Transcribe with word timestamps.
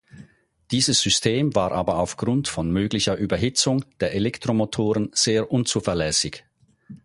Dieses 0.71 0.99
System 0.99 1.53
war 1.53 1.71
aber 1.73 1.99
auf 1.99 2.17
Grund 2.17 2.47
von 2.47 2.71
möglicher 2.71 3.15
Überhitzung 3.17 3.85
der 3.99 4.15
Elektromotoren 4.15 5.11
sehr 5.13 5.51
unzuverlässig. 5.51 6.43